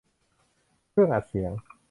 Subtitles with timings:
[0.89, 1.51] เครื่องอัดเสียง